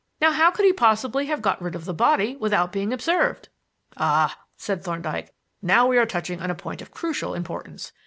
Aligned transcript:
Now 0.19 0.31
how 0.31 0.49
could 0.49 0.65
he 0.65 0.73
possibly 0.73 1.27
have 1.27 1.43
got 1.43 1.61
rid 1.61 1.75
of 1.75 1.85
the 1.85 1.93
body 1.93 2.35
without 2.35 2.71
being 2.71 2.91
observed?" 2.91 3.49
"Ah!" 3.97 4.35
said 4.57 4.83
Thorndyke, 4.83 5.31
"now 5.61 5.85
we 5.85 5.99
are 5.99 6.07
touching 6.07 6.41
on 6.41 6.49
a 6.49 6.55
point 6.55 6.81
of 6.81 6.89
crucial 6.89 7.35
importance. 7.35 7.91